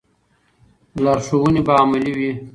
لارښوونې 1.03 1.61
به 1.67 1.73
عملي 1.81 2.11
وي. 2.17 2.31